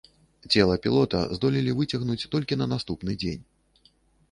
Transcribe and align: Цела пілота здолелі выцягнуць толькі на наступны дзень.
Цела 0.53 0.77
пілота 0.85 1.19
здолелі 1.39 1.75
выцягнуць 1.83 2.29
толькі 2.33 2.59
на 2.61 2.69
наступны 2.75 3.11
дзень. 3.27 3.41